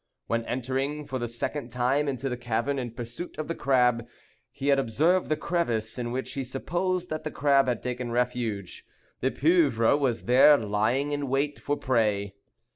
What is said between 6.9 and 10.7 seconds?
that the crab had taken refuge, the pieuvre was there